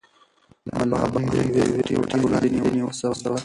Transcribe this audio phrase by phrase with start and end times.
[0.77, 3.37] ملا بانګ د یوې پټې وړانګې د نیولو هڅه وکړه.